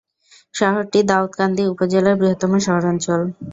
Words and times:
শহরটি 0.53 0.99
দাউদকান্দি 1.09 1.63
উপজেলার 1.73 2.15
বৃহত্তম 2.19 2.51
শহরাঞ্চল। 2.65 3.21